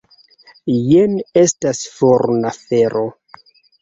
Jen 0.77 1.13
estas 1.43 1.81
forna 1.99 2.55
fero! 2.63 3.05